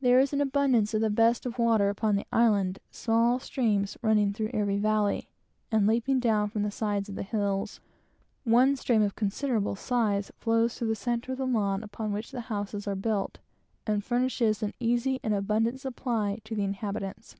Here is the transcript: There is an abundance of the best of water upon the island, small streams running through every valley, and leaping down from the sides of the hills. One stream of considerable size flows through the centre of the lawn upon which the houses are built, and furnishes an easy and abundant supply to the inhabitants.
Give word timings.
There 0.00 0.18
is 0.18 0.32
an 0.32 0.40
abundance 0.40 0.94
of 0.94 1.00
the 1.00 1.10
best 1.10 1.46
of 1.46 1.60
water 1.60 1.90
upon 1.90 2.16
the 2.16 2.26
island, 2.32 2.80
small 2.90 3.38
streams 3.38 3.96
running 4.02 4.32
through 4.32 4.50
every 4.52 4.78
valley, 4.78 5.28
and 5.70 5.86
leaping 5.86 6.18
down 6.18 6.50
from 6.50 6.64
the 6.64 6.72
sides 6.72 7.08
of 7.08 7.14
the 7.14 7.22
hills. 7.22 7.78
One 8.42 8.74
stream 8.74 9.00
of 9.00 9.14
considerable 9.14 9.76
size 9.76 10.32
flows 10.40 10.74
through 10.76 10.88
the 10.88 10.96
centre 10.96 11.30
of 11.30 11.38
the 11.38 11.46
lawn 11.46 11.84
upon 11.84 12.10
which 12.12 12.32
the 12.32 12.40
houses 12.50 12.88
are 12.88 12.96
built, 12.96 13.38
and 13.86 14.02
furnishes 14.02 14.60
an 14.60 14.74
easy 14.80 15.20
and 15.22 15.32
abundant 15.32 15.78
supply 15.78 16.40
to 16.42 16.56
the 16.56 16.64
inhabitants. 16.64 17.36